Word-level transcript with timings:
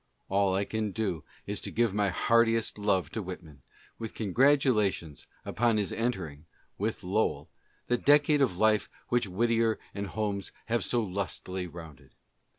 All 0.29 0.55
I 0.55 0.65
can 0.65 0.89
do 0.89 1.23
is 1.45 1.61
to 1.61 1.69
give 1.69 1.93
my 1.93 2.09
heartiest 2.09 2.79
love 2.79 3.11
to 3.11 3.21
Whitman, 3.21 3.61
with 3.99 4.15
congratulations 4.15 5.27
upon 5.45 5.77
his 5.77 5.93
entering, 5.93 6.47
with 6.79 7.03
Lowell, 7.03 7.51
the 7.85 7.99
decade 7.99 8.41
of 8.41 8.57
life 8.57 8.89
which 9.09 9.27
Whittier 9.27 9.77
and 9.93 10.07
Holmes 10.07 10.51
have 10.65 10.83
so 10.83 11.03
lustily 11.03 11.67
rounded. 11.67 12.15